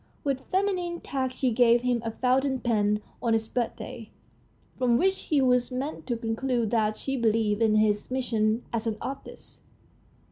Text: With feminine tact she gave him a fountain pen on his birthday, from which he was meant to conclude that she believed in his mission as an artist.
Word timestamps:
With 0.23 0.47
feminine 0.49 0.99
tact 0.99 1.35
she 1.35 1.51
gave 1.51 1.83
him 1.83 2.01
a 2.03 2.09
fountain 2.09 2.59
pen 2.59 3.01
on 3.21 3.33
his 3.33 3.47
birthday, 3.47 4.09
from 4.75 4.97
which 4.97 5.25
he 5.25 5.41
was 5.41 5.69
meant 5.71 6.07
to 6.07 6.17
conclude 6.17 6.71
that 6.71 6.97
she 6.97 7.15
believed 7.15 7.61
in 7.61 7.75
his 7.75 8.09
mission 8.09 8.63
as 8.73 8.87
an 8.87 8.97
artist. 8.99 9.61